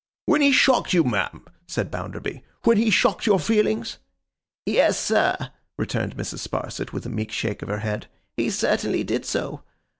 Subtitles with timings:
[0.25, 3.99] 'When he shocked you, ma'am,' said Bounderby; 'when he shocked your feelings?'
[4.65, 6.39] 'Yes, sir,' returned Mrs.
[6.39, 9.61] Sparsit, with a meek shake of her head, 'he certainly did so.